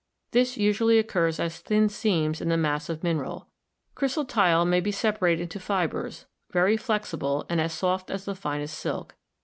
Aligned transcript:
This 0.31 0.57
usually 0.57 0.97
occurs 0.97 1.39
as 1.39 1.59
thin 1.59 1.87
seams 1.87 2.41
in 2.41 2.49
the 2.49 2.57
massive 2.57 3.03
mineral. 3.03 3.49
Chrysotile 3.95 4.65
may 4.67 4.79
be 4.81 4.91
separated 4.91 5.43
into 5.43 5.59
fibers, 5.59 6.25
very 6.51 6.75
flexible 6.75 7.45
and 7.49 7.61
as 7.61 7.71
soft 7.71 8.09
as 8.09 8.25
the 8.25 8.33
finest 8.33 8.79
silk. 8.79 9.13